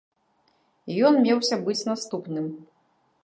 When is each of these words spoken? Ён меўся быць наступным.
Ён 1.09 1.13
меўся 1.27 1.55
быць 1.67 1.87
наступным. 1.91 2.47